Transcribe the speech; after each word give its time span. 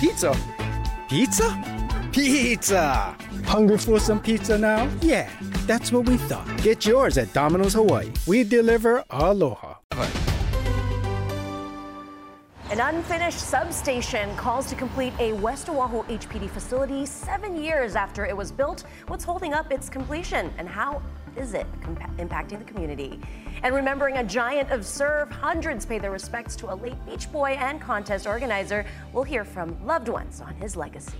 Pizza. 0.00 0.32
Pizza? 1.08 2.08
Pizza! 2.12 3.16
Hungry 3.44 3.78
for 3.78 3.98
some 3.98 4.20
pizza 4.20 4.56
now? 4.56 4.88
Yeah, 5.00 5.28
that's 5.66 5.90
what 5.90 6.08
we 6.08 6.16
thought. 6.18 6.46
Get 6.62 6.86
yours 6.86 7.18
at 7.18 7.32
Domino's 7.32 7.74
Hawaii. 7.74 8.12
We 8.24 8.44
deliver 8.44 9.02
aloha. 9.10 9.74
An 12.70 12.80
unfinished 12.80 13.40
substation 13.40 14.36
calls 14.36 14.66
to 14.66 14.76
complete 14.76 15.14
a 15.18 15.32
West 15.32 15.68
Oahu 15.68 16.04
HPD 16.04 16.48
facility 16.48 17.04
seven 17.04 17.60
years 17.60 17.96
after 17.96 18.24
it 18.24 18.36
was 18.36 18.52
built. 18.52 18.84
What's 19.08 19.24
holding 19.24 19.52
up 19.52 19.72
its 19.72 19.88
completion 19.88 20.52
and 20.58 20.68
how 20.68 21.02
is 21.38 21.54
it 21.54 21.66
impacting 22.18 22.58
the 22.58 22.64
community? 22.64 23.20
And 23.62 23.74
remembering 23.74 24.16
a 24.16 24.24
giant 24.24 24.70
of 24.70 24.84
surf, 24.84 25.30
hundreds 25.30 25.86
pay 25.86 25.98
their 25.98 26.10
respects 26.10 26.56
to 26.56 26.72
a 26.72 26.74
late 26.74 27.04
Beach 27.06 27.30
Boy 27.30 27.52
and 27.52 27.80
contest 27.80 28.26
organizer. 28.26 28.84
We'll 29.12 29.24
hear 29.24 29.44
from 29.44 29.84
loved 29.86 30.08
ones 30.08 30.40
on 30.40 30.54
his 30.56 30.76
legacy. 30.76 31.18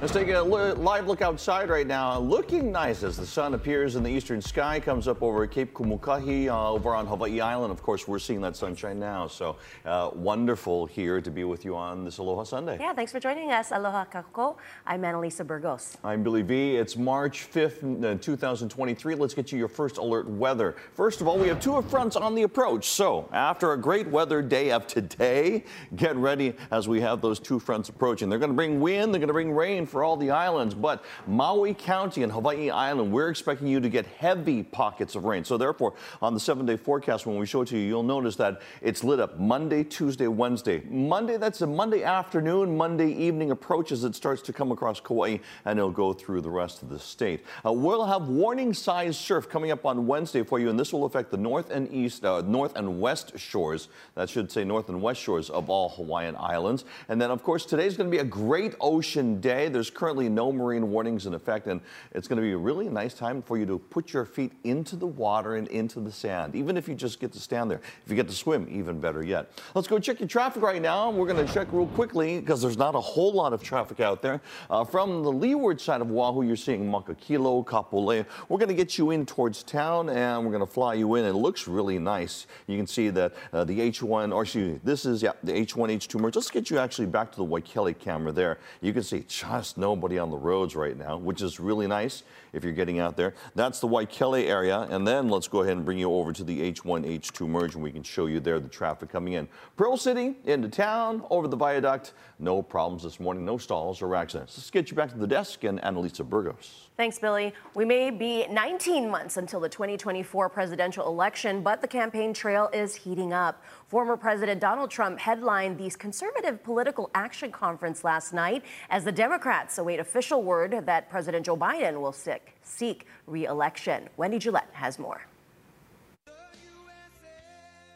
Let's 0.00 0.12
take 0.12 0.28
a 0.28 0.40
live 0.40 1.08
look 1.08 1.22
outside 1.22 1.70
right 1.70 1.84
now. 1.86 2.20
Looking 2.20 2.70
nice 2.70 3.02
as 3.02 3.16
the 3.16 3.26
sun 3.26 3.54
appears 3.54 3.96
in 3.96 4.04
the 4.04 4.08
eastern 4.08 4.40
sky, 4.40 4.78
comes 4.78 5.08
up 5.08 5.24
over 5.24 5.44
Cape 5.48 5.74
Kumukahi 5.74 6.46
uh, 6.46 6.70
over 6.70 6.94
on 6.94 7.04
Hawaii 7.04 7.40
Island. 7.40 7.72
Of 7.72 7.82
course, 7.82 8.06
we're 8.06 8.20
seeing 8.20 8.40
that 8.42 8.54
sunshine 8.54 9.00
now. 9.00 9.26
So 9.26 9.56
uh, 9.84 10.10
wonderful 10.14 10.86
here 10.86 11.20
to 11.20 11.30
be 11.32 11.42
with 11.42 11.64
you 11.64 11.74
on 11.74 12.04
this 12.04 12.18
Aloha 12.18 12.44
Sunday. 12.44 12.76
Yeah, 12.78 12.92
thanks 12.92 13.10
for 13.10 13.18
joining 13.18 13.50
us. 13.50 13.72
Aloha 13.72 14.04
Kakou. 14.04 14.56
I'm 14.86 15.02
Annalisa 15.02 15.44
Burgos. 15.44 15.96
I'm 16.04 16.22
Billy 16.22 16.42
V. 16.42 16.76
It's 16.76 16.96
March 16.96 17.50
5th, 17.50 18.04
uh, 18.04 18.18
2023. 18.20 19.16
Let's 19.16 19.34
get 19.34 19.50
you 19.50 19.58
your 19.58 19.66
first 19.66 19.98
alert 19.98 20.28
weather. 20.28 20.76
First 20.94 21.20
of 21.20 21.26
all, 21.26 21.36
we 21.36 21.48
have 21.48 21.58
two 21.58 21.82
fronts 21.82 22.14
on 22.14 22.36
the 22.36 22.44
approach. 22.44 22.86
So 22.86 23.28
after 23.32 23.72
a 23.72 23.76
great 23.76 24.06
weather 24.06 24.42
day 24.42 24.70
of 24.70 24.86
today, 24.86 25.64
get 25.96 26.14
ready 26.14 26.54
as 26.70 26.86
we 26.86 27.00
have 27.00 27.20
those 27.20 27.40
two 27.40 27.58
fronts 27.58 27.88
approaching. 27.88 28.28
They're 28.28 28.38
going 28.38 28.52
to 28.52 28.56
bring 28.56 28.78
wind, 28.78 29.12
they're 29.12 29.18
going 29.18 29.26
to 29.26 29.32
bring 29.32 29.52
rain 29.52 29.87
for 29.88 30.04
all 30.04 30.16
the 30.16 30.30
islands, 30.30 30.74
but 30.74 31.04
Maui 31.26 31.74
County 31.74 32.22
and 32.22 32.32
Hawaii 32.32 32.70
Island, 32.70 33.12
we're 33.12 33.28
expecting 33.28 33.66
you 33.66 33.80
to 33.80 33.88
get 33.88 34.06
heavy 34.06 34.62
pockets 34.62 35.14
of 35.14 35.24
rain. 35.24 35.44
So 35.44 35.56
therefore, 35.56 35.94
on 36.22 36.34
the 36.34 36.40
seven 36.40 36.66
day 36.66 36.76
forecast, 36.76 37.26
when 37.26 37.38
we 37.38 37.46
show 37.46 37.62
it 37.62 37.68
to 37.68 37.78
you, 37.78 37.86
you'll 37.86 38.02
notice 38.02 38.36
that 38.36 38.60
it's 38.82 39.04
lit 39.04 39.20
up 39.20 39.38
Monday, 39.38 39.84
Tuesday, 39.84 40.28
Wednesday. 40.28 40.82
Monday, 40.88 41.36
that's 41.36 41.60
a 41.60 41.66
Monday 41.66 42.02
afternoon, 42.02 42.76
Monday 42.76 43.10
evening 43.12 43.50
approach 43.50 43.92
as 43.92 44.04
it 44.04 44.14
starts 44.14 44.42
to 44.42 44.52
come 44.52 44.72
across 44.72 45.00
Kauai 45.00 45.38
and 45.64 45.78
it'll 45.78 45.90
go 45.90 46.12
through 46.12 46.40
the 46.40 46.50
rest 46.50 46.82
of 46.82 46.88
the 46.88 46.98
state. 46.98 47.44
Uh, 47.64 47.72
we'll 47.72 48.04
have 48.04 48.28
warning-sized 48.28 49.16
surf 49.16 49.48
coming 49.48 49.70
up 49.70 49.86
on 49.86 50.06
Wednesday 50.06 50.42
for 50.42 50.58
you, 50.58 50.70
and 50.70 50.78
this 50.78 50.92
will 50.92 51.04
affect 51.04 51.30
the 51.30 51.36
north 51.36 51.70
and 51.70 51.92
east, 51.92 52.24
uh, 52.24 52.42
north 52.42 52.74
and 52.76 53.00
west 53.00 53.38
shores. 53.38 53.88
That 54.14 54.28
should 54.28 54.50
say 54.50 54.64
north 54.64 54.88
and 54.88 55.00
west 55.00 55.20
shores 55.20 55.50
of 55.50 55.70
all 55.70 55.90
Hawaiian 55.90 56.36
islands. 56.36 56.84
And 57.08 57.20
then, 57.20 57.30
of 57.30 57.42
course, 57.42 57.64
today's 57.64 57.96
going 57.96 58.10
to 58.10 58.14
be 58.14 58.20
a 58.20 58.24
great 58.24 58.74
ocean 58.80 59.40
day. 59.40 59.68
There's 59.68 59.77
currently 59.90 60.28
no 60.28 60.52
marine 60.52 60.90
warnings 60.90 61.26
in 61.26 61.34
effect, 61.34 61.66
and 61.66 61.80
it's 62.12 62.28
going 62.28 62.36
to 62.36 62.42
be 62.42 62.52
a 62.52 62.58
really 62.58 62.88
nice 62.88 63.14
time 63.14 63.42
for 63.42 63.56
you 63.56 63.66
to 63.66 63.78
put 63.78 64.12
your 64.12 64.24
feet 64.24 64.52
into 64.64 64.96
the 64.96 65.06
water 65.06 65.56
and 65.56 65.68
into 65.68 66.00
the 66.00 66.12
sand, 66.12 66.54
even 66.54 66.76
if 66.76 66.88
you 66.88 66.94
just 66.94 67.20
get 67.20 67.32
to 67.32 67.40
stand 67.40 67.70
there. 67.70 67.80
If 68.04 68.10
you 68.10 68.16
get 68.16 68.28
to 68.28 68.34
swim, 68.34 68.66
even 68.70 69.00
better 69.00 69.22
yet. 69.22 69.50
Let's 69.74 69.88
go 69.88 69.98
check 69.98 70.20
your 70.20 70.28
traffic 70.28 70.62
right 70.62 70.80
now. 70.82 71.10
We're 71.10 71.26
going 71.26 71.44
to 71.46 71.52
check 71.52 71.68
real 71.72 71.86
quickly 71.86 72.40
because 72.40 72.62
there's 72.62 72.78
not 72.78 72.94
a 72.94 73.00
whole 73.00 73.32
lot 73.32 73.52
of 73.52 73.62
traffic 73.62 74.00
out 74.00 74.22
there. 74.22 74.40
Uh, 74.70 74.84
from 74.84 75.22
the 75.22 75.32
leeward 75.32 75.80
side 75.80 76.00
of 76.00 76.10
Oahu, 76.10 76.42
you're 76.42 76.56
seeing 76.56 76.90
Makakilo, 76.90 77.64
Kapolei. 77.64 78.24
We're 78.48 78.58
going 78.58 78.68
to 78.68 78.74
get 78.74 78.98
you 78.98 79.10
in 79.10 79.26
towards 79.26 79.62
town, 79.62 80.08
and 80.08 80.44
we're 80.44 80.52
going 80.52 80.66
to 80.66 80.72
fly 80.72 80.94
you 80.94 81.14
in. 81.14 81.24
It 81.24 81.32
looks 81.32 81.68
really 81.68 81.98
nice. 81.98 82.46
You 82.66 82.76
can 82.76 82.86
see 82.86 83.10
that 83.10 83.34
uh, 83.52 83.64
the 83.64 83.78
H1, 83.78 84.34
or 84.34 84.42
excuse 84.42 84.74
me, 84.74 84.80
this 84.84 85.04
is 85.04 85.22
yeah, 85.22 85.32
the 85.42 85.52
H1, 85.52 85.90
H2 85.96 86.20
merge. 86.20 86.36
Let's 86.36 86.50
get 86.50 86.70
you 86.70 86.78
actually 86.78 87.06
back 87.06 87.30
to 87.32 87.36
the 87.36 87.44
Waikele 87.44 87.98
camera 87.98 88.32
there. 88.32 88.58
You 88.80 88.92
can 88.92 89.02
see 89.02 89.24
just 89.28 89.67
nobody 89.76 90.18
on 90.18 90.30
the 90.30 90.36
roads 90.36 90.74
right 90.74 90.96
now, 90.96 91.18
which 91.18 91.42
is 91.42 91.60
really 91.60 91.86
nice 91.86 92.22
if 92.58 92.64
you're 92.64 92.74
getting 92.74 92.98
out 92.98 93.16
there. 93.16 93.32
That's 93.54 93.80
the 93.80 93.88
Waikele 93.88 94.46
area. 94.46 94.80
And 94.90 95.06
then 95.06 95.30
let's 95.30 95.48
go 95.48 95.62
ahead 95.62 95.76
and 95.76 95.84
bring 95.84 95.98
you 95.98 96.12
over 96.12 96.32
to 96.34 96.44
the 96.44 96.60
H1, 96.70 97.06
H2 97.06 97.48
merge, 97.48 97.74
and 97.74 97.82
we 97.82 97.90
can 97.90 98.02
show 98.02 98.26
you 98.26 98.40
there 98.40 98.60
the 98.60 98.68
traffic 98.68 99.08
coming 99.08 99.32
in. 99.32 99.48
Pearl 99.76 99.96
City 99.96 100.36
into 100.44 100.68
town, 100.68 101.24
over 101.30 101.48
the 101.48 101.56
viaduct. 101.56 102.12
No 102.38 102.60
problems 102.60 103.02
this 103.02 103.18
morning, 103.18 103.44
no 103.44 103.56
stalls 103.56 104.02
or 104.02 104.14
accidents. 104.14 104.58
Let's 104.58 104.70
get 104.70 104.90
you 104.90 104.96
back 104.96 105.10
to 105.12 105.18
the 105.18 105.26
desk 105.26 105.64
and 105.64 105.80
Annalisa 105.80 106.28
Burgos. 106.28 106.88
Thanks, 106.96 107.18
Billy. 107.18 107.54
We 107.74 107.84
may 107.84 108.10
be 108.10 108.44
19 108.48 109.08
months 109.08 109.36
until 109.36 109.60
the 109.60 109.68
2024 109.68 110.48
presidential 110.48 111.06
election, 111.06 111.62
but 111.62 111.80
the 111.80 111.86
campaign 111.86 112.34
trail 112.34 112.68
is 112.72 112.96
heating 112.96 113.32
up. 113.32 113.62
Former 113.86 114.16
President 114.16 114.60
Donald 114.60 114.90
Trump 114.90 115.20
headlined 115.20 115.78
the 115.78 115.88
Conservative 115.90 116.60
Political 116.64 117.08
Action 117.14 117.52
Conference 117.52 118.02
last 118.02 118.32
night 118.32 118.64
as 118.90 119.04
the 119.04 119.12
Democrats 119.12 119.78
await 119.78 120.00
official 120.00 120.42
word 120.42 120.82
that 120.86 121.08
President 121.08 121.46
Joe 121.46 121.56
Biden 121.56 122.00
will 122.00 122.12
seek, 122.12 122.47
seek 122.62 123.06
re-election. 123.26 124.08
Wendy 124.16 124.38
Gillette 124.38 124.70
has 124.72 124.98
more. 124.98 125.22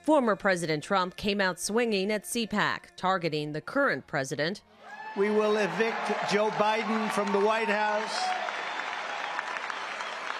Former 0.02 0.34
President 0.34 0.82
Trump 0.82 1.16
came 1.16 1.40
out 1.40 1.60
swinging 1.60 2.10
at 2.10 2.24
CPAC, 2.24 2.96
targeting 2.96 3.52
the 3.52 3.60
current 3.60 4.06
president. 4.06 4.62
We 5.16 5.30
will 5.30 5.56
evict 5.56 6.30
Joe 6.30 6.50
Biden 6.50 7.10
from 7.10 7.30
the 7.32 7.40
White 7.40 7.68
House 7.68 8.18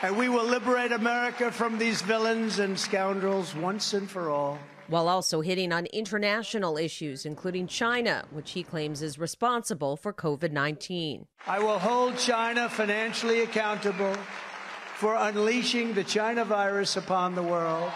and 0.03 0.17
we 0.17 0.29
will 0.29 0.45
liberate 0.45 0.91
America 0.91 1.51
from 1.53 1.79
these 1.79 2.03
villains 2.03 2.59
and 2.59 2.79
scoundrels 2.79 3.55
once 3.55 3.95
and 3.95 4.11
for 4.11 4.31
all. 4.31 4.59
While 4.89 5.09
also 5.09 5.41
hitting 5.41 5.73
on 5.73 5.87
international 5.87 6.77
issues, 6.77 7.25
including 7.25 7.67
China, 7.67 8.25
which 8.31 8.51
he 8.53 8.63
claims 8.63 9.03
is 9.03 9.19
responsible 9.19 9.97
for 9.97 10.13
COVID 10.13 10.53
19. 10.53 11.27
I 11.47 11.59
will 11.59 11.79
hold 11.79 12.19
China 12.19 12.69
financially 12.69 13.41
accountable 13.41 14.17
for 14.97 15.15
unleashing 15.15 15.95
the 15.95 16.05
China 16.05 16.45
virus 16.45 16.97
upon 16.97 17.35
the 17.35 17.43
world. 17.43 17.91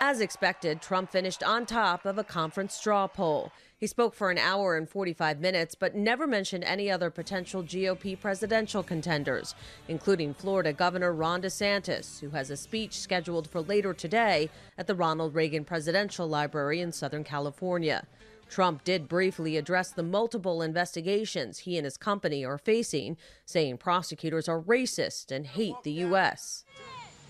As 0.00 0.20
expected, 0.20 0.82
Trump 0.82 1.10
finished 1.10 1.42
on 1.42 1.64
top 1.64 2.04
of 2.04 2.18
a 2.18 2.24
conference 2.24 2.74
straw 2.74 3.06
poll. 3.06 3.50
He 3.78 3.86
spoke 3.86 4.14
for 4.14 4.30
an 4.30 4.36
hour 4.36 4.76
and 4.76 4.86
45 4.88 5.40
minutes, 5.40 5.74
but 5.74 5.94
never 5.94 6.26
mentioned 6.26 6.64
any 6.64 6.90
other 6.90 7.08
potential 7.08 7.62
GOP 7.62 8.20
presidential 8.20 8.82
contenders, 8.82 9.54
including 9.88 10.34
Florida 10.34 10.74
Governor 10.74 11.14
Ron 11.14 11.40
DeSantis, 11.40 12.20
who 12.20 12.30
has 12.30 12.50
a 12.50 12.58
speech 12.58 12.98
scheduled 12.98 13.48
for 13.48 13.62
later 13.62 13.94
today 13.94 14.50
at 14.76 14.86
the 14.86 14.94
Ronald 14.94 15.34
Reagan 15.34 15.64
Presidential 15.64 16.28
Library 16.28 16.80
in 16.80 16.92
Southern 16.92 17.24
California. 17.24 18.06
Trump 18.50 18.84
did 18.84 19.08
briefly 19.08 19.56
address 19.56 19.92
the 19.92 20.02
multiple 20.02 20.60
investigations 20.60 21.60
he 21.60 21.78
and 21.78 21.86
his 21.86 21.96
company 21.96 22.44
are 22.44 22.58
facing, 22.58 23.16
saying 23.46 23.78
prosecutors 23.78 24.46
are 24.46 24.60
racist 24.60 25.32
and 25.32 25.46
hate 25.46 25.82
the 25.84 25.92
U.S. 25.92 26.64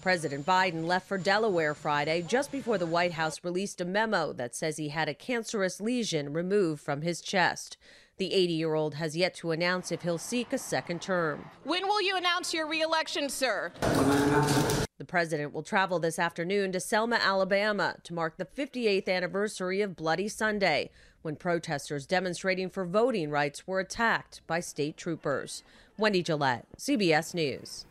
President 0.07 0.47
Biden 0.47 0.87
left 0.87 1.09
for 1.09 1.19
Delaware 1.19 1.75
Friday 1.75 2.23
just 2.23 2.53
before 2.53 2.79
the 2.79 2.87
White 2.87 3.15
House 3.15 3.43
released 3.43 3.81
a 3.81 3.85
memo 3.85 4.33
that 4.35 4.55
says 4.55 4.77
he 4.77 4.91
had 4.91 5.09
a 5.09 5.15
cancerous 5.15 5.81
lesion 5.81 6.33
removed 6.33 6.81
from 6.81 7.03
his 7.03 7.21
chest. 7.21 7.77
The 8.17 8.33
80 8.33 8.53
year 8.53 8.75
old 8.75 8.95
has 8.95 9.17
yet 9.17 9.35
to 9.35 9.51
announce 9.51 9.91
if 9.91 10.03
he'll 10.03 10.17
seek 10.17 10.53
a 10.53 10.59
second 10.59 11.03
term. 11.03 11.51
When 11.65 11.89
will 11.89 12.01
you 12.01 12.17
announce 12.17 12.55
your 12.55 12.69
reelection, 12.69 13.29
sir? 13.29 13.73
The 13.81 15.05
president 15.05 15.53
will 15.53 15.65
travel 15.65 15.99
this 15.99 16.21
afternoon 16.21 16.71
to 16.71 16.79
Selma, 16.79 17.17
Alabama 17.21 17.97
to 18.05 18.15
mark 18.15 18.37
the 18.37 18.45
58th 18.47 19.09
anniversary 19.09 19.81
of 19.81 19.97
Bloody 19.97 20.29
Sunday, 20.29 20.91
when 21.23 21.35
protesters 21.35 22.07
demonstrating 22.07 22.71
for 22.71 22.85
voting 22.87 23.29
rights 23.29 23.67
were 23.67 23.81
attacked 23.81 24.41
by 24.47 24.61
state 24.61 24.97
troopers. 24.97 25.65
Wendy 25.99 26.23
Gillette, 26.23 26.69
CBS 26.79 27.35
News. 27.35 27.87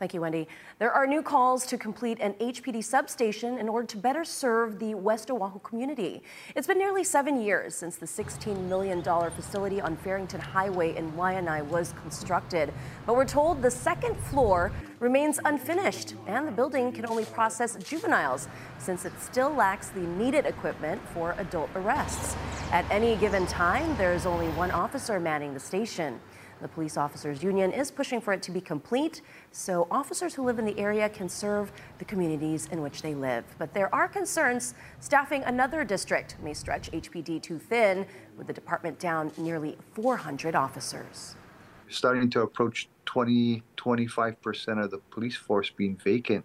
Thank 0.00 0.14
you, 0.14 0.22
Wendy. 0.22 0.48
There 0.78 0.90
are 0.90 1.06
new 1.06 1.20
calls 1.20 1.66
to 1.66 1.76
complete 1.76 2.20
an 2.20 2.32
HPD 2.40 2.82
substation 2.82 3.58
in 3.58 3.68
order 3.68 3.86
to 3.88 3.98
better 3.98 4.24
serve 4.24 4.78
the 4.78 4.94
West 4.94 5.30
Oahu 5.30 5.58
community. 5.58 6.22
It's 6.56 6.66
been 6.66 6.78
nearly 6.78 7.04
seven 7.04 7.38
years 7.38 7.74
since 7.74 7.96
the 7.96 8.06
$16 8.06 8.66
million 8.66 9.02
facility 9.02 9.78
on 9.78 9.98
Farrington 9.98 10.40
Highway 10.40 10.96
in 10.96 11.12
Waianae 11.12 11.66
was 11.66 11.92
constructed. 12.00 12.72
But 13.04 13.14
we're 13.14 13.26
told 13.26 13.60
the 13.60 13.70
second 13.70 14.16
floor 14.16 14.72
remains 15.00 15.38
unfinished 15.44 16.14
and 16.26 16.48
the 16.48 16.52
building 16.52 16.92
can 16.92 17.04
only 17.04 17.26
process 17.26 17.76
juveniles 17.84 18.48
since 18.78 19.04
it 19.04 19.12
still 19.20 19.50
lacks 19.50 19.90
the 19.90 20.00
needed 20.00 20.46
equipment 20.46 20.98
for 21.12 21.34
adult 21.36 21.68
arrests. 21.74 22.36
At 22.72 22.90
any 22.90 23.16
given 23.16 23.46
time, 23.46 23.94
there 23.98 24.14
is 24.14 24.24
only 24.24 24.48
one 24.48 24.70
officer 24.70 25.20
manning 25.20 25.52
the 25.52 25.60
station. 25.60 26.20
The 26.60 26.68
Police 26.68 26.98
Officers 26.98 27.42
Union 27.42 27.72
is 27.72 27.90
pushing 27.90 28.20
for 28.20 28.34
it 28.34 28.42
to 28.42 28.50
be 28.50 28.60
complete 28.60 29.22
so 29.50 29.86
officers 29.90 30.34
who 30.34 30.42
live 30.42 30.58
in 30.58 30.66
the 30.66 30.78
area 30.78 31.08
can 31.08 31.28
serve 31.28 31.72
the 31.98 32.04
communities 32.04 32.68
in 32.70 32.82
which 32.82 33.00
they 33.00 33.14
live. 33.14 33.44
But 33.58 33.72
there 33.72 33.92
are 33.94 34.06
concerns 34.06 34.74
staffing 35.00 35.42
another 35.44 35.84
district 35.84 36.36
may 36.42 36.52
stretch 36.52 36.90
HPD 36.90 37.42
too 37.42 37.58
thin, 37.58 38.06
with 38.36 38.46
the 38.46 38.52
department 38.52 38.98
down 38.98 39.32
nearly 39.38 39.76
400 39.94 40.54
officers. 40.54 41.36
Starting 41.88 42.28
to 42.30 42.42
approach 42.42 42.88
20, 43.06 43.62
25% 43.76 44.84
of 44.84 44.90
the 44.90 44.98
police 45.10 45.36
force 45.36 45.70
being 45.70 45.96
vacant. 45.96 46.44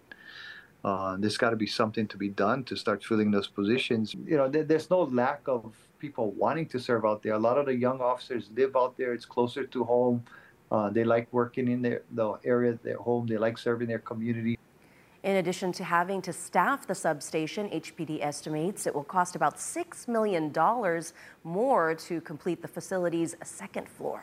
Uh, 0.82 1.16
there's 1.18 1.36
got 1.36 1.50
to 1.50 1.56
be 1.56 1.66
something 1.66 2.06
to 2.08 2.16
be 2.16 2.28
done 2.28 2.64
to 2.64 2.76
start 2.76 3.04
filling 3.04 3.30
those 3.30 3.48
positions. 3.48 4.14
You 4.14 4.36
know, 4.36 4.48
there's 4.48 4.88
no 4.88 5.02
lack 5.02 5.42
of 5.46 5.74
people 6.06 6.30
wanting 6.32 6.66
to 6.74 6.78
serve 6.78 7.04
out 7.04 7.20
there. 7.22 7.34
A 7.34 7.44
lot 7.48 7.56
of 7.58 7.66
the 7.66 7.74
young 7.74 8.00
officers 8.00 8.44
live 8.54 8.76
out 8.76 8.96
there. 8.96 9.12
It's 9.12 9.28
closer 9.36 9.64
to 9.74 9.84
home. 9.84 10.22
Uh, 10.70 10.88
they 10.90 11.04
like 11.04 11.26
working 11.32 11.66
in 11.68 11.82
their, 11.82 12.02
the 12.12 12.28
area, 12.44 12.78
their 12.84 12.98
home. 13.08 13.26
They 13.26 13.38
like 13.46 13.58
serving 13.58 13.88
their 13.88 14.04
community. 14.10 14.58
In 15.24 15.36
addition 15.36 15.72
to 15.72 15.84
having 15.98 16.22
to 16.22 16.32
staff 16.32 16.86
the 16.86 16.94
substation, 16.94 17.68
HPD 17.70 18.24
estimates 18.24 18.86
it 18.86 18.94
will 18.94 19.10
cost 19.18 19.34
about 19.34 19.56
$6 19.56 20.06
million 20.06 20.52
more 21.42 21.94
to 22.08 22.20
complete 22.20 22.62
the 22.62 22.68
facility's 22.68 23.34
second 23.42 23.88
floor. 23.88 24.22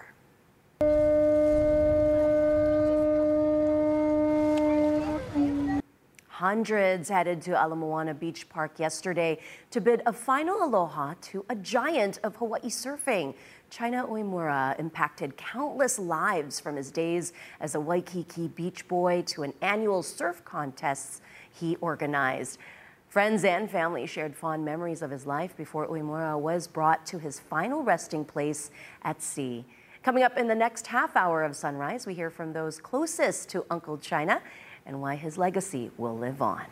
Hundreds 6.44 7.08
headed 7.08 7.42
to 7.42 7.52
Ala 7.52 7.74
Moana 7.74 8.14
Beach 8.14 8.50
Park 8.50 8.78
yesterday 8.78 9.40
to 9.72 9.80
bid 9.80 10.02
a 10.06 10.12
final 10.12 10.62
aloha 10.62 11.14
to 11.22 11.46
a 11.48 11.56
giant 11.56 12.20
of 12.22 12.36
Hawaii 12.36 12.68
surfing. 12.68 13.34
China 13.70 14.06
Uemura 14.06 14.78
impacted 14.78 15.38
countless 15.38 15.98
lives 15.98 16.60
from 16.60 16.76
his 16.76 16.92
days 16.92 17.32
as 17.62 17.76
a 17.76 17.80
Waikiki 17.80 18.50
beach 18.50 18.86
boy 18.90 19.24
to 19.28 19.44
an 19.44 19.54
annual 19.62 20.04
surf 20.04 20.44
contests 20.44 21.22
he 21.50 21.78
organized. 21.78 22.60
Friends 23.08 23.46
and 23.46 23.72
family 23.72 24.06
shared 24.06 24.36
fond 24.36 24.66
memories 24.66 25.02
of 25.02 25.12
his 25.12 25.26
life 25.26 25.56
before 25.56 25.88
Uemura 25.88 26.38
was 26.38 26.68
brought 26.68 27.06
to 27.06 27.20
his 27.20 27.40
final 27.40 27.84
resting 27.84 28.26
place 28.26 28.70
at 29.04 29.22
sea. 29.22 29.64
Coming 30.04 30.24
up 30.24 30.38
in 30.38 30.50
the 30.50 30.56
next 30.56 30.88
half 30.88 31.16
hour 31.16 31.44
of 31.44 31.56
Sunrise, 31.56 32.06
we 32.06 32.14
hear 32.14 32.30
from 32.30 32.52
those 32.52 32.78
closest 32.78 33.48
to 33.52 33.66
Uncle 33.70 33.98
China 33.98 34.42
and 34.86 35.02
why 35.02 35.16
his 35.16 35.38
legacy 35.38 35.92
will 35.98 36.18
live 36.18 36.42
on. 36.42 36.66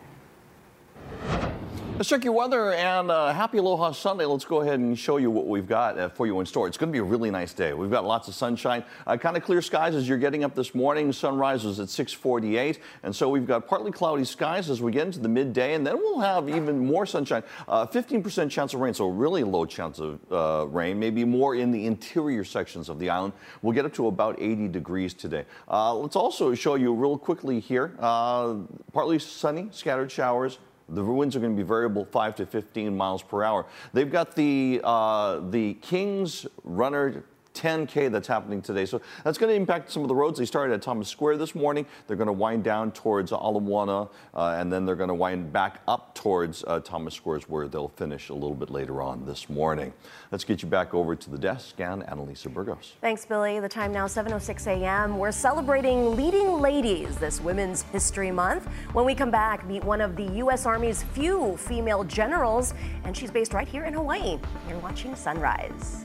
Let's 2.02 2.26
weather 2.26 2.72
and 2.72 3.12
uh, 3.12 3.32
happy 3.32 3.58
Aloha 3.58 3.92
Sunday. 3.92 4.24
Let's 4.24 4.44
go 4.44 4.62
ahead 4.62 4.80
and 4.80 4.98
show 4.98 5.18
you 5.18 5.30
what 5.30 5.46
we've 5.46 5.68
got 5.68 5.96
uh, 5.96 6.08
for 6.08 6.26
you 6.26 6.40
in 6.40 6.46
store. 6.46 6.66
It's 6.66 6.76
going 6.76 6.88
to 6.88 6.92
be 6.92 6.98
a 6.98 7.04
really 7.04 7.30
nice 7.30 7.52
day. 7.52 7.74
We've 7.74 7.92
got 7.92 8.04
lots 8.04 8.26
of 8.26 8.34
sunshine, 8.34 8.82
uh, 9.06 9.16
kind 9.16 9.36
of 9.36 9.44
clear 9.44 9.62
skies 9.62 9.94
as 9.94 10.08
you're 10.08 10.18
getting 10.18 10.42
up 10.42 10.56
this 10.56 10.74
morning. 10.74 11.12
Sunrise 11.12 11.64
is 11.64 11.78
at 11.78 11.88
648, 11.88 12.80
and 13.04 13.14
so 13.14 13.28
we've 13.28 13.46
got 13.46 13.68
partly 13.68 13.92
cloudy 13.92 14.24
skies 14.24 14.68
as 14.68 14.82
we 14.82 14.90
get 14.90 15.06
into 15.06 15.20
the 15.20 15.28
midday, 15.28 15.74
and 15.74 15.86
then 15.86 15.96
we'll 15.96 16.18
have 16.18 16.48
even 16.48 16.84
more 16.84 17.06
sunshine. 17.06 17.44
15% 17.68 18.46
uh, 18.46 18.48
chance 18.48 18.74
of 18.74 18.80
rain, 18.80 18.94
so 18.94 19.06
really 19.06 19.44
low 19.44 19.64
chance 19.64 20.00
of 20.00 20.18
uh, 20.32 20.66
rain, 20.66 20.98
maybe 20.98 21.24
more 21.24 21.54
in 21.54 21.70
the 21.70 21.86
interior 21.86 22.42
sections 22.42 22.88
of 22.88 22.98
the 22.98 23.10
island. 23.10 23.32
We'll 23.62 23.74
get 23.74 23.84
up 23.84 23.94
to 23.94 24.08
about 24.08 24.42
80 24.42 24.66
degrees 24.66 25.14
today. 25.14 25.44
Uh, 25.70 25.94
let's 25.94 26.16
also 26.16 26.52
show 26.54 26.74
you 26.74 26.92
real 26.94 27.16
quickly 27.16 27.60
here, 27.60 27.94
partly 28.00 29.20
sunny, 29.20 29.68
scattered 29.70 30.10
showers, 30.10 30.58
the 30.88 31.04
winds 31.04 31.36
are 31.36 31.40
going 31.40 31.56
to 31.56 31.62
be 31.62 31.66
variable 31.66 32.04
5 32.04 32.36
to 32.36 32.46
15 32.46 32.96
miles 32.96 33.22
per 33.22 33.42
hour. 33.42 33.66
They've 33.92 34.10
got 34.10 34.34
the, 34.34 34.80
uh, 34.84 35.40
the 35.50 35.74
Kings 35.74 36.46
Runner 36.64 37.24
10K 37.54 38.10
that's 38.10 38.28
happening 38.28 38.62
today. 38.62 38.86
So 38.86 39.00
that's 39.24 39.38
going 39.38 39.50
to 39.50 39.56
impact 39.56 39.90
some 39.90 40.02
of 40.02 40.08
the 40.08 40.14
roads. 40.14 40.38
They 40.38 40.44
started 40.44 40.74
at 40.74 40.82
Thomas 40.82 41.08
Square 41.08 41.38
this 41.38 41.54
morning. 41.54 41.86
They're 42.06 42.16
going 42.16 42.26
to 42.26 42.32
wind 42.32 42.64
down 42.64 42.92
towards 42.92 43.32
Ala 43.32 44.08
uh, 44.34 44.56
and 44.58 44.72
then 44.72 44.86
they're 44.86 44.96
going 44.96 45.08
to 45.08 45.14
wind 45.14 45.52
back 45.52 45.80
up 45.86 46.11
towards 46.22 46.62
uh, 46.68 46.78
Thomas 46.78 47.14
Squares 47.14 47.48
where 47.48 47.66
they'll 47.66 47.88
finish 47.88 48.28
a 48.28 48.32
little 48.32 48.54
bit 48.54 48.70
later 48.70 49.02
on 49.02 49.26
this 49.26 49.50
morning. 49.50 49.92
Let's 50.30 50.44
get 50.44 50.62
you 50.62 50.68
back 50.68 50.94
over 50.94 51.16
to 51.16 51.30
the 51.30 51.36
desk 51.36 51.80
and 51.80 52.04
Annalisa 52.04 52.46
Burgos. 52.46 52.92
Thanks, 53.00 53.26
Billy. 53.26 53.58
The 53.58 53.68
time 53.68 53.90
now 53.90 54.06
7.06 54.06 54.68
a.m. 54.68 55.18
We're 55.18 55.32
celebrating 55.32 56.14
leading 56.14 56.60
ladies 56.60 57.16
this 57.16 57.40
Women's 57.40 57.82
History 57.82 58.30
Month. 58.30 58.68
When 58.92 59.04
we 59.04 59.16
come 59.16 59.32
back, 59.32 59.66
meet 59.66 59.82
one 59.82 60.00
of 60.00 60.14
the 60.14 60.30
U.S. 60.34 60.64
Army's 60.64 61.02
few 61.02 61.56
female 61.56 62.04
generals, 62.04 62.72
and 63.02 63.16
she's 63.16 63.32
based 63.32 63.52
right 63.52 63.66
here 63.66 63.82
in 63.82 63.92
Hawaii. 63.92 64.38
You're 64.68 64.78
watching 64.78 65.16
Sunrise. 65.16 66.04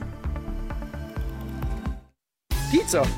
Pizza? 2.72 3.08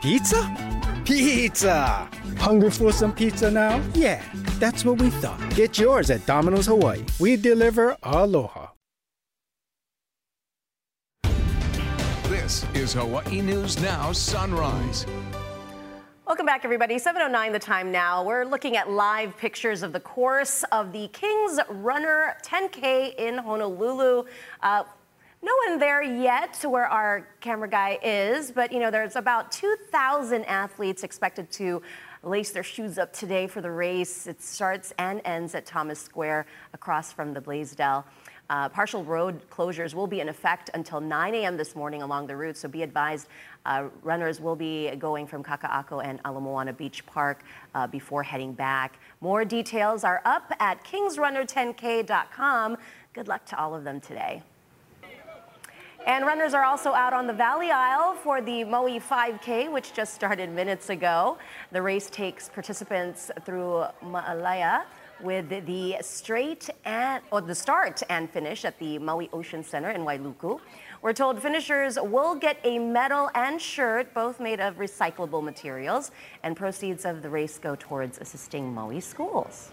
Pizza? 0.00 0.79
Pizza! 1.04 2.08
Hungry 2.38 2.70
for 2.70 2.92
some 2.92 3.12
pizza 3.12 3.50
now? 3.50 3.82
Yeah, 3.94 4.22
that's 4.58 4.84
what 4.84 5.00
we 5.00 5.10
thought. 5.10 5.40
Get 5.54 5.78
yours 5.78 6.10
at 6.10 6.24
Domino's 6.26 6.66
Hawaii. 6.66 7.04
We 7.18 7.36
deliver 7.36 7.96
aloha. 8.02 8.68
This 12.24 12.66
is 12.74 12.92
Hawaii 12.92 13.40
News 13.40 13.80
Now 13.80 14.12
Sunrise. 14.12 15.06
Welcome 16.26 16.46
back, 16.46 16.64
everybody. 16.64 16.94
7.09 16.94 17.52
the 17.52 17.58
time 17.58 17.90
now. 17.90 18.24
We're 18.24 18.44
looking 18.44 18.76
at 18.76 18.88
live 18.88 19.36
pictures 19.36 19.82
of 19.82 19.92
the 19.92 19.98
course 19.98 20.62
of 20.70 20.92
the 20.92 21.08
Kings 21.08 21.58
Runner 21.68 22.36
10K 22.44 23.16
in 23.16 23.36
Honolulu. 23.36 24.24
Uh, 24.62 24.84
no 25.42 25.52
one 25.66 25.78
there 25.78 26.02
yet 26.02 26.54
to 26.54 26.68
where 26.68 26.86
our 26.86 27.26
camera 27.40 27.68
guy 27.68 27.98
is, 28.02 28.50
but 28.50 28.72
you 28.72 28.78
know, 28.78 28.90
there's 28.90 29.16
about 29.16 29.50
2,000 29.50 30.44
athletes 30.44 31.02
expected 31.02 31.50
to 31.52 31.82
lace 32.22 32.50
their 32.50 32.62
shoes 32.62 32.98
up 32.98 33.12
today 33.12 33.46
for 33.46 33.60
the 33.60 33.70
race. 33.70 34.26
It 34.26 34.42
starts 34.42 34.92
and 34.98 35.22
ends 35.24 35.54
at 35.54 35.64
Thomas 35.64 35.98
Square 35.98 36.46
across 36.74 37.12
from 37.12 37.32
the 37.32 37.40
Blaisdell. 37.40 38.04
Uh, 38.50 38.68
partial 38.68 39.04
road 39.04 39.40
closures 39.48 39.94
will 39.94 40.08
be 40.08 40.20
in 40.20 40.28
effect 40.28 40.70
until 40.74 41.00
9 41.00 41.34
a.m. 41.36 41.56
this 41.56 41.76
morning 41.76 42.02
along 42.02 42.26
the 42.26 42.36
route, 42.36 42.56
so 42.56 42.68
be 42.68 42.82
advised 42.82 43.28
uh, 43.64 43.84
runners 44.02 44.40
will 44.40 44.56
be 44.56 44.90
going 44.96 45.26
from 45.26 45.44
Kaka'ako 45.44 46.04
and 46.04 46.20
Ala 46.26 46.40
Moana 46.40 46.72
Beach 46.72 47.04
Park 47.06 47.42
uh, 47.74 47.86
before 47.86 48.22
heading 48.22 48.52
back. 48.52 48.98
More 49.20 49.44
details 49.44 50.02
are 50.04 50.20
up 50.24 50.52
at 50.58 50.84
kingsrunner10k.com. 50.84 52.76
Good 53.12 53.28
luck 53.28 53.44
to 53.46 53.58
all 53.58 53.74
of 53.74 53.84
them 53.84 54.00
today. 54.00 54.42
And 56.10 56.26
runners 56.26 56.54
are 56.54 56.64
also 56.64 56.92
out 56.92 57.12
on 57.12 57.28
the 57.28 57.32
Valley 57.32 57.70
Isle 57.70 58.14
for 58.14 58.40
the 58.42 58.64
Maui 58.64 58.98
5K, 58.98 59.70
which 59.70 59.92
just 59.92 60.12
started 60.12 60.50
minutes 60.50 60.90
ago. 60.90 61.38
The 61.70 61.80
race 61.80 62.10
takes 62.10 62.48
participants 62.48 63.30
through 63.44 63.84
Ma'alaea 64.02 64.86
with 65.22 65.48
the 65.66 65.98
straight 66.00 66.68
and 66.84 67.22
or 67.30 67.40
the 67.40 67.54
start 67.54 68.02
and 68.08 68.28
finish 68.28 68.64
at 68.64 68.76
the 68.80 68.98
Maui 68.98 69.30
Ocean 69.32 69.62
Center 69.62 69.90
in 69.90 70.00
Wailuku. 70.00 70.58
We're 71.00 71.12
told 71.12 71.40
finishers 71.40 71.96
will 71.96 72.34
get 72.34 72.58
a 72.64 72.80
medal 72.80 73.30
and 73.36 73.62
shirt, 73.62 74.12
both 74.12 74.40
made 74.40 74.58
of 74.58 74.78
recyclable 74.78 75.44
materials, 75.44 76.10
and 76.42 76.56
proceeds 76.56 77.04
of 77.04 77.22
the 77.22 77.30
race 77.30 77.56
go 77.56 77.76
towards 77.78 78.18
assisting 78.18 78.74
Maui 78.74 78.98
schools. 78.98 79.70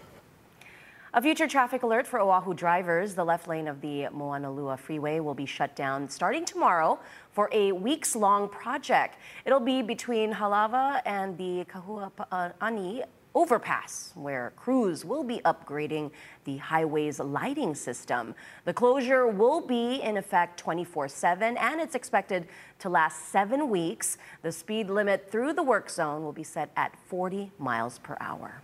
A 1.18 1.22
future 1.24 1.48
traffic 1.48 1.82
alert 1.82 2.06
for 2.06 2.20
Oahu 2.20 2.54
drivers. 2.54 3.16
The 3.16 3.26
left 3.26 3.48
lane 3.48 3.68
of 3.68 3.82
the 3.82 4.04
Moanalua 4.16 4.78
Freeway 4.78 5.20
will 5.20 5.34
be 5.34 5.48
shut 5.48 5.76
down 5.76 6.08
starting 6.08 6.46
tomorrow 6.46 7.00
for 7.32 7.50
a 7.52 7.72
weeks 7.72 8.16
long 8.16 8.48
project. 8.48 9.18
It'll 9.44 9.60
be 9.60 9.82
between 9.82 10.32
Halawa 10.32 11.02
and 11.08 11.36
the 11.36 11.66
Kahuapaani 11.66 13.04
overpass, 13.34 14.12
where 14.14 14.54
crews 14.56 15.04
will 15.06 15.24
be 15.24 15.40
upgrading 15.40 16.12
the 16.44 16.58
highway's 16.58 17.20
lighting 17.20 17.74
system. 17.74 18.36
The 18.66 18.74
closure 18.74 19.26
will 19.26 19.60
be 19.60 19.96
in 20.04 20.18
effect 20.18 20.60
24 20.60 21.08
7 21.08 21.58
and 21.58 21.82
it's 21.82 21.96
expected 21.96 22.48
to 22.78 22.90
last 22.90 23.30
seven 23.30 23.72
weeks. 23.72 24.20
The 24.44 24.52
speed 24.52 24.92
limit 24.92 25.32
through 25.32 25.54
the 25.54 25.64
work 25.64 25.90
zone 25.90 26.24
will 26.24 26.32
be 26.32 26.44
set 26.44 26.70
at 26.76 26.96
40 27.08 27.54
miles 27.58 27.98
per 27.98 28.18
hour. 28.20 28.62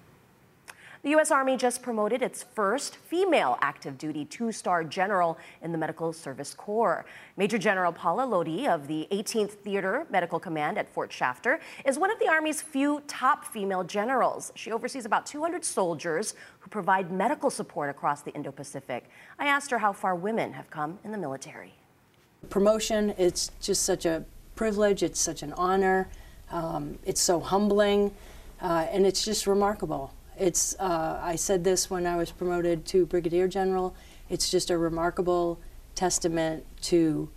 The 1.04 1.10
U.S. 1.10 1.32
Army 1.32 1.58
just 1.58 1.82
promoted 1.82 2.22
its 2.22 2.44
first 2.44 2.96
female 2.96 3.58
active 3.60 3.98
duty 3.98 4.24
two 4.24 4.54
star 4.54 4.86
general 4.86 5.38
in 5.62 5.74
the 5.74 5.78
Medical 5.78 6.14
Service 6.14 6.54
Corps. 6.54 7.04
Major 7.36 7.58
General 7.58 7.92
Paula 7.92 8.26
Lodi 8.26 8.70
of 8.70 8.88
the 8.88 9.06
18th 9.12 9.52
Theater 9.52 10.08
Medical 10.10 10.40
Command 10.40 10.78
at 10.78 10.88
Fort 10.88 11.12
Shafter 11.12 11.60
is 11.84 12.00
one 12.00 12.10
of 12.10 12.20
the 12.20 12.30
Army's 12.30 12.62
few 12.62 13.02
top 13.06 13.44
female 13.44 13.84
generals. 13.84 14.54
She 14.56 14.72
oversees 14.72 15.04
about 15.04 15.26
200 15.26 15.66
soldiers 15.66 16.36
who 16.62 16.70
provide 16.70 17.12
medical 17.12 17.50
support 17.50 17.90
across 17.90 18.22
the 18.22 18.32
Indo 18.32 18.54
Pacific. 18.54 19.10
I 19.38 19.48
asked 19.48 19.72
her 19.72 19.80
how 19.80 19.92
far 19.92 20.16
women 20.16 20.54
have 20.54 20.70
come 20.70 21.00
in 21.04 21.12
the 21.12 21.18
military. 21.18 21.74
Promotion, 22.50 23.14
it's 23.18 23.52
just 23.60 23.84
such 23.84 24.06
a 24.06 24.24
privilege, 24.56 25.04
it's 25.04 25.20
such 25.20 25.44
an 25.44 25.52
honor, 25.58 26.08
um, 26.50 26.98
it's 27.04 27.20
so 27.20 27.42
humbling, 27.42 28.16
uh, 28.62 28.88
and 28.90 29.06
it's 29.06 29.26
just 29.26 29.48
remarkable. 29.48 30.14
It's, 30.38 30.76
uh, 30.80 31.20
I 31.22 31.36
said 31.36 31.64
this 31.64 31.90
when 31.90 32.06
I 32.06 32.16
was 32.16 32.32
promoted 32.32 32.86
to 32.88 33.06
Brigadier 33.06 33.48
General. 33.48 33.96
It's 34.30 34.50
just 34.50 34.70
a 34.70 34.78
remarkable 34.78 35.60
testament 35.96 36.66
to 36.84 37.30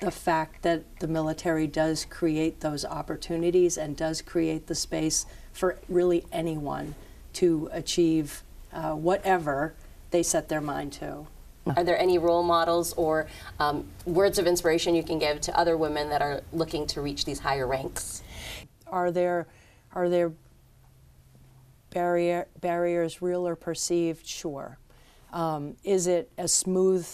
the 0.00 0.10
fact 0.10 0.62
that 0.62 1.00
the 1.00 1.08
military 1.08 1.66
does 1.66 2.04
create 2.04 2.60
those 2.60 2.84
opportunities 2.84 3.78
and 3.78 3.96
does 3.96 4.20
create 4.20 4.66
the 4.66 4.74
space 4.74 5.24
for 5.52 5.78
really 5.88 6.26
anyone 6.32 6.94
to 7.34 7.68
achieve 7.72 8.42
uh, 8.72 8.92
whatever 8.92 9.74
they 10.10 10.22
set 10.22 10.48
their 10.48 10.60
mind 10.60 10.92
to. 10.92 11.26
Are 11.76 11.84
there 11.84 11.98
any 11.98 12.18
role 12.18 12.42
models 12.42 12.92
or 12.92 13.26
um, 13.58 13.88
words 14.04 14.38
of 14.38 14.46
inspiration 14.46 14.94
you 14.94 15.02
can 15.02 15.18
give 15.18 15.40
to 15.42 15.58
other 15.58 15.76
women 15.78 16.10
that 16.10 16.20
are 16.20 16.42
looking 16.52 16.86
to 16.88 17.00
reach 17.00 17.24
these 17.24 17.38
higher 17.38 17.66
ranks? 17.66 18.22
Are 18.86 19.10
there 19.10 19.46
are 19.94 20.08
there 20.08 20.32
barrier, 21.94 22.46
barriers, 22.60 23.22
real 23.22 23.46
or 23.46 23.56
perceived? 23.56 24.26
Sure. 24.26 24.78
Um, 25.32 25.76
is 25.82 26.06
it 26.06 26.30
a 26.36 26.46
smooth 26.46 27.08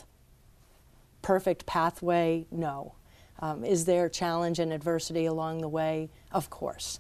perfect 1.22 1.66
pathway? 1.66 2.46
No. 2.50 2.94
Um, 3.38 3.64
is 3.64 3.84
there 3.84 4.08
challenge 4.08 4.58
and 4.58 4.72
adversity 4.72 5.26
along 5.26 5.60
the 5.60 5.68
way? 5.68 6.10
Of 6.32 6.50
course. 6.50 6.98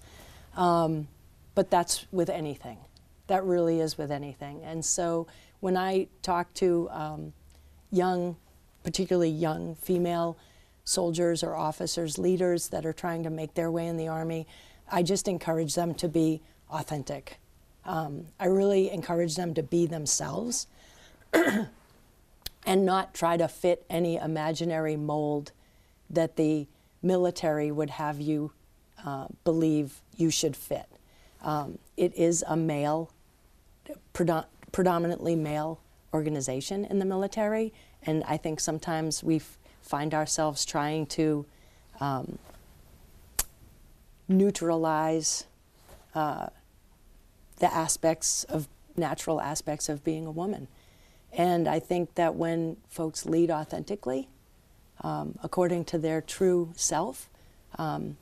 Um, 0.56 1.08
but 1.54 1.70
that's 1.70 2.06
with 2.12 2.30
anything. 2.30 2.78
That 3.26 3.44
really 3.44 3.80
is 3.80 3.98
with 3.98 4.10
anything. 4.10 4.62
And 4.62 4.84
so 4.84 5.26
when 5.60 5.76
I 5.76 6.08
talk 6.22 6.52
to 6.54 6.88
um, 6.90 7.32
young, 7.90 8.36
particularly 8.82 9.30
young 9.30 9.74
female 9.74 10.38
soldiers 10.84 11.42
or 11.42 11.54
officers, 11.54 12.18
leaders 12.18 12.68
that 12.68 12.86
are 12.86 12.92
trying 12.92 13.22
to 13.24 13.30
make 13.30 13.54
their 13.54 13.70
way 13.70 13.86
in 13.86 13.96
the 13.96 14.08
Army, 14.08 14.46
I 14.90 15.02
just 15.02 15.28
encourage 15.28 15.74
them 15.74 15.94
to 15.96 16.08
be 16.08 16.42
authentic. 16.70 17.38
Um, 17.84 18.26
I 18.38 18.46
really 18.46 18.90
encourage 18.90 19.36
them 19.36 19.54
to 19.54 19.62
be 19.62 19.86
themselves 19.86 20.66
and 21.32 21.68
not 22.66 23.14
try 23.14 23.36
to 23.36 23.48
fit 23.48 23.84
any 23.88 24.16
imaginary 24.16 24.96
mold 24.96 25.52
that 26.10 26.36
the 26.36 26.66
military 27.02 27.70
would 27.70 27.90
have 27.90 28.20
you 28.20 28.52
uh, 29.04 29.26
believe 29.44 30.00
you 30.16 30.30
should 30.30 30.56
fit. 30.56 30.86
Um, 31.42 31.78
it 31.96 32.14
is 32.16 32.44
a 32.46 32.56
male, 32.56 33.10
predom- 34.12 34.46
predominantly 34.72 35.36
male 35.36 35.80
organization 36.12 36.84
in 36.84 36.98
the 36.98 37.04
military, 37.04 37.72
and 38.02 38.22
I 38.24 38.36
think 38.36 38.60
sometimes 38.60 39.22
we 39.22 39.40
find 39.80 40.12
ourselves 40.12 40.64
trying 40.64 41.06
to 41.06 41.46
um, 42.00 42.38
neutralize 44.28 45.46
uh, 46.14 46.48
the 47.60 47.72
aspects 47.72 48.44
of 48.44 48.68
natural 48.96 49.40
aspects 49.40 49.88
of 49.88 50.02
being 50.04 50.26
a 50.26 50.30
woman. 50.30 50.68
And 51.32 51.68
I 51.68 51.78
think 51.78 52.16
that 52.16 52.34
when 52.34 52.76
folks 52.88 53.24
lead 53.24 53.50
authentically, 53.50 54.28
um, 55.02 55.38
according 55.42 55.84
to 55.86 55.98
their 55.98 56.20
true 56.20 56.72
self, 56.74 57.30
um, 57.78 58.16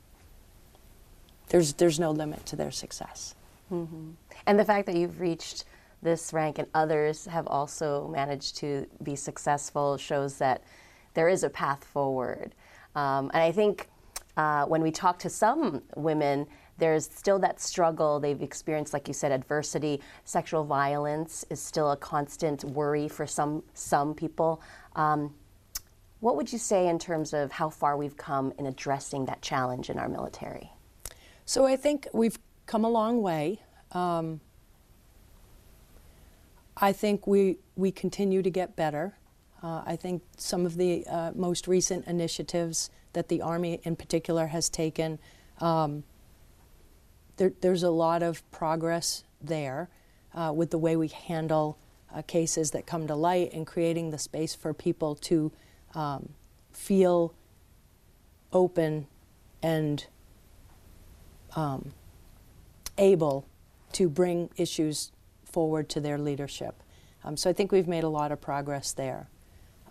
there's 1.49 1.73
there's 1.73 1.99
no 1.99 2.11
limit 2.11 2.45
to 2.45 2.55
their 2.55 2.71
success. 2.71 3.35
Mm-hmm. 3.71 4.11
And 4.45 4.59
the 4.59 4.65
fact 4.65 4.85
that 4.85 4.95
you've 4.95 5.19
reached 5.19 5.65
this 6.01 6.31
rank 6.31 6.59
and 6.59 6.67
others 6.73 7.25
have 7.25 7.47
also 7.47 8.07
managed 8.07 8.57
to 8.57 8.85
be 9.03 9.15
successful 9.15 9.97
shows 9.97 10.37
that 10.37 10.63
there 11.13 11.27
is 11.27 11.43
a 11.43 11.49
path 11.49 11.83
forward. 11.83 12.53
Um, 12.95 13.31
and 13.33 13.43
I 13.43 13.51
think 13.51 13.89
uh, 14.37 14.65
when 14.65 14.81
we 14.81 14.91
talk 14.91 15.19
to 15.19 15.29
some 15.29 15.81
women, 15.95 16.47
there's 16.79 17.09
still 17.09 17.39
that 17.39 17.59
struggle. 17.59 18.19
They've 18.19 18.41
experienced, 18.41 18.93
like 18.93 19.07
you 19.07 19.13
said, 19.13 19.31
adversity. 19.31 20.01
Sexual 20.25 20.63
violence 20.65 21.45
is 21.49 21.61
still 21.61 21.91
a 21.91 21.97
constant 21.97 22.63
worry 22.63 23.07
for 23.07 23.27
some 23.27 23.63
some 23.73 24.13
people. 24.13 24.61
Um, 24.95 25.33
what 26.19 26.35
would 26.35 26.51
you 26.51 26.59
say 26.59 26.87
in 26.87 26.99
terms 26.99 27.33
of 27.33 27.51
how 27.51 27.69
far 27.69 27.95
we've 27.95 28.17
come 28.17 28.53
in 28.57 28.65
addressing 28.65 29.25
that 29.25 29.41
challenge 29.41 29.89
in 29.89 29.97
our 29.97 30.09
military? 30.09 30.71
So 31.45 31.65
I 31.65 31.75
think 31.75 32.07
we've 32.13 32.37
come 32.65 32.83
a 32.83 32.89
long 32.89 33.21
way. 33.21 33.61
Um, 33.91 34.41
I 36.77 36.93
think 36.93 37.27
we 37.27 37.57
we 37.75 37.91
continue 37.91 38.41
to 38.41 38.49
get 38.49 38.75
better. 38.75 39.15
Uh, 39.61 39.83
I 39.85 39.95
think 39.95 40.23
some 40.37 40.65
of 40.65 40.77
the 40.77 41.05
uh, 41.07 41.31
most 41.35 41.67
recent 41.67 42.07
initiatives 42.07 42.89
that 43.13 43.27
the 43.27 43.41
Army, 43.41 43.81
in 43.83 43.95
particular, 43.95 44.47
has 44.47 44.69
taken. 44.69 45.19
Um, 45.59 46.03
there, 47.39 47.53
there's 47.61 47.83
a 47.83 47.89
lot 47.89 48.21
of 48.21 48.49
progress 48.51 49.23
there 49.41 49.89
uh, 50.35 50.51
with 50.53 50.69
the 50.69 50.77
way 50.77 50.95
we 50.95 51.07
handle 51.07 51.79
uh, 52.13 52.21
cases 52.21 52.71
that 52.71 52.85
come 52.85 53.07
to 53.07 53.15
light 53.15 53.51
and 53.53 53.65
creating 53.65 54.11
the 54.11 54.17
space 54.17 54.53
for 54.53 54.73
people 54.73 55.15
to 55.15 55.51
um, 55.95 56.29
feel 56.73 57.33
open 58.51 59.07
and 59.63 60.05
um, 61.55 61.93
able 62.97 63.47
to 63.93 64.09
bring 64.09 64.49
issues 64.57 65.11
forward 65.45 65.87
to 65.89 66.01
their 66.01 66.17
leadership. 66.17 66.83
Um, 67.23 67.37
so 67.37 67.49
I 67.49 67.53
think 67.53 67.71
we've 67.71 67.87
made 67.87 68.03
a 68.03 68.09
lot 68.09 68.31
of 68.31 68.41
progress 68.41 68.91
there. 68.91 69.29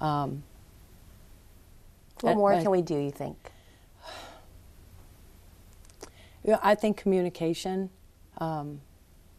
Um, 0.01 0.43
what 2.21 2.37
more 2.37 2.53
can 2.61 2.71
we 2.71 2.83
do, 2.83 2.97
you 2.97 3.11
think? 3.11 3.53
Yeah, 6.49 6.59
I 6.63 6.77
think 6.77 6.97
communication, 6.97 7.91
um, 8.39 8.81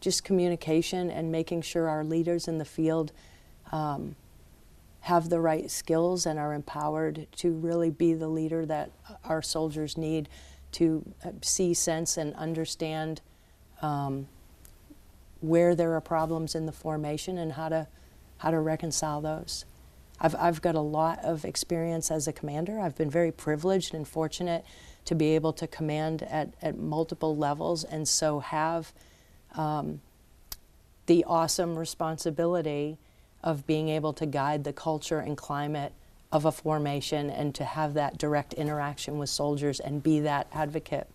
just 0.00 0.22
communication 0.22 1.10
and 1.10 1.32
making 1.32 1.62
sure 1.62 1.88
our 1.88 2.04
leaders 2.04 2.46
in 2.46 2.58
the 2.58 2.64
field 2.64 3.10
um, 3.72 4.14
have 5.00 5.28
the 5.28 5.40
right 5.40 5.68
skills 5.68 6.24
and 6.24 6.38
are 6.38 6.54
empowered 6.54 7.26
to 7.38 7.50
really 7.50 7.90
be 7.90 8.14
the 8.14 8.28
leader 8.28 8.64
that 8.64 8.92
our 9.24 9.42
soldiers 9.42 9.98
need 9.98 10.28
to 10.70 11.04
uh, 11.24 11.32
see, 11.42 11.74
sense, 11.74 12.16
and 12.16 12.32
understand 12.36 13.22
um, 13.82 14.28
where 15.40 15.74
there 15.74 15.92
are 15.94 16.00
problems 16.00 16.54
in 16.54 16.64
the 16.66 16.72
formation 16.72 17.38
and 17.38 17.54
how 17.54 17.68
to 17.70 17.88
how 18.36 18.52
to 18.52 18.60
reconcile 18.60 19.20
those. 19.20 19.64
I've, 20.20 20.36
I've 20.36 20.62
got 20.62 20.76
a 20.76 20.80
lot 20.80 21.18
of 21.24 21.44
experience 21.44 22.08
as 22.12 22.28
a 22.28 22.32
commander. 22.32 22.78
I've 22.78 22.96
been 22.96 23.10
very 23.10 23.32
privileged 23.32 23.94
and 23.94 24.06
fortunate 24.06 24.64
to 25.04 25.14
be 25.14 25.34
able 25.34 25.52
to 25.52 25.66
command 25.66 26.22
at, 26.22 26.52
at 26.62 26.78
multiple 26.78 27.36
levels 27.36 27.84
and 27.84 28.06
so 28.06 28.40
have 28.40 28.92
um, 29.54 30.00
the 31.06 31.24
awesome 31.24 31.78
responsibility 31.78 32.98
of 33.42 33.66
being 33.66 33.88
able 33.88 34.12
to 34.12 34.26
guide 34.26 34.64
the 34.64 34.72
culture 34.72 35.18
and 35.18 35.36
climate 35.36 35.92
of 36.32 36.44
a 36.44 36.52
formation 36.52 37.30
and 37.30 37.54
to 37.54 37.64
have 37.64 37.94
that 37.94 38.18
direct 38.18 38.52
interaction 38.54 39.18
with 39.18 39.28
soldiers 39.28 39.80
and 39.80 40.02
be 40.02 40.20
that 40.20 40.46
advocate 40.52 41.08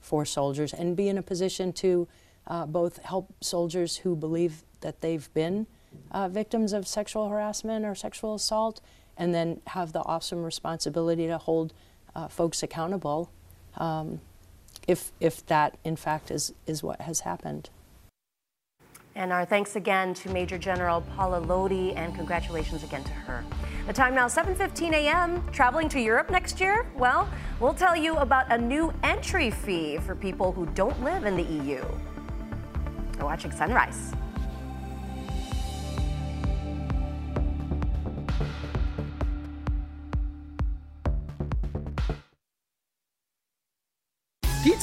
for 0.00 0.24
soldiers 0.24 0.72
and 0.72 0.96
be 0.96 1.08
in 1.08 1.18
a 1.18 1.22
position 1.22 1.72
to 1.72 2.08
uh, 2.46 2.64
both 2.66 2.98
help 3.02 3.32
soldiers 3.40 3.98
who 3.98 4.14
believe 4.14 4.62
that 4.80 5.00
they've 5.00 5.32
been 5.34 5.66
uh, 6.10 6.28
victims 6.28 6.72
of 6.72 6.86
sexual 6.86 7.28
harassment 7.28 7.84
or 7.84 7.94
sexual 7.94 8.34
assault 8.34 8.80
and 9.16 9.34
then 9.34 9.60
have 9.68 9.92
the 9.92 10.02
awesome 10.04 10.42
responsibility 10.42 11.26
to 11.26 11.38
hold 11.38 11.72
uh, 12.14 12.28
folks 12.28 12.62
accountable 12.62 13.30
um, 13.76 14.20
if, 14.86 15.12
if 15.20 15.44
that 15.46 15.76
in 15.84 15.96
fact 15.96 16.30
is, 16.30 16.52
is 16.66 16.82
what 16.82 17.00
has 17.02 17.20
happened. 17.20 17.70
And 19.16 19.32
our 19.32 19.44
thanks 19.44 19.76
again 19.76 20.12
to 20.14 20.28
Major 20.30 20.58
General 20.58 21.00
Paula 21.00 21.38
Lodi 21.38 21.92
and 21.92 22.14
congratulations 22.16 22.82
again 22.82 23.04
to 23.04 23.12
her. 23.12 23.44
The 23.86 23.92
time 23.92 24.14
now 24.14 24.26
7:15 24.26 24.92
a.m. 24.92 25.46
Traveling 25.52 25.88
to 25.90 26.00
Europe 26.00 26.30
next 26.30 26.60
year? 26.60 26.86
Well, 26.96 27.28
we'll 27.60 27.74
tell 27.74 27.94
you 27.94 28.16
about 28.16 28.50
a 28.50 28.58
new 28.58 28.92
entry 29.04 29.52
fee 29.52 29.98
for 29.98 30.16
people 30.16 30.50
who 30.50 30.66
don't 30.74 31.00
live 31.04 31.26
in 31.26 31.36
the 31.36 31.44
EU. 31.44 31.84
You're 33.16 33.24
watching 33.24 33.52
Sunrise. 33.52 34.12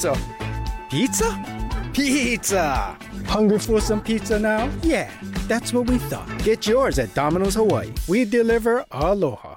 Pizza? 0.02 0.18
Pizza? 0.90 1.44
Pizza! 1.92 2.98
Hungry 3.26 3.60
for 3.60 3.80
some 3.80 4.00
pizza 4.02 4.36
now? 4.36 4.68
Yeah, 4.82 5.08
that's 5.46 5.72
what 5.72 5.88
we 5.88 5.98
thought. 5.98 6.26
Get 6.42 6.66
yours 6.66 6.98
at 6.98 7.14
Domino's 7.14 7.54
Hawaii. 7.54 7.92
We 8.08 8.24
deliver 8.24 8.84
aloha. 8.90 9.51